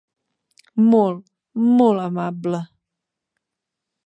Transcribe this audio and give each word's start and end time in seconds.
Molt, 0.93 1.21
molt 1.83 2.05
amable. 2.07 2.63